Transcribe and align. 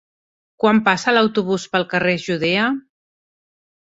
Quan 0.63 0.79
passa 0.87 1.13
l'autobús 1.15 1.67
pel 1.75 1.85
carrer 1.93 2.15
Judea? 2.25 2.65